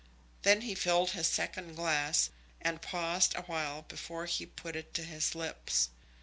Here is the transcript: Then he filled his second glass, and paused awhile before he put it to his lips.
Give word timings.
Then 0.41 0.61
he 0.61 0.73
filled 0.73 1.11
his 1.11 1.27
second 1.27 1.75
glass, 1.75 2.31
and 2.59 2.81
paused 2.81 3.35
awhile 3.35 3.83
before 3.83 4.25
he 4.25 4.47
put 4.47 4.75
it 4.75 4.95
to 4.95 5.03
his 5.03 5.35
lips. 5.35 5.89